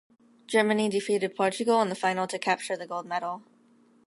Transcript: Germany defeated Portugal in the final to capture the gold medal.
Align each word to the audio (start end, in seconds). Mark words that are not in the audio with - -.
Germany 0.47 0.89
defeated 0.89 1.35
Portugal 1.35 1.79
in 1.83 1.89
the 1.89 1.93
final 1.93 2.25
to 2.25 2.39
capture 2.39 2.75
the 2.75 2.87
gold 2.87 3.05
medal. 3.05 3.43